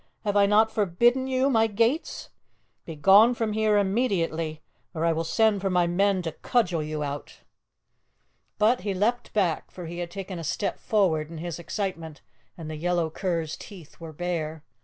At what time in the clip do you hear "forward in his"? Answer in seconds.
10.79-11.59